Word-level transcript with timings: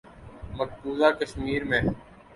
مقبوضہ 0.57 1.09
کشمیر 1.19 1.63
میں 1.65 1.81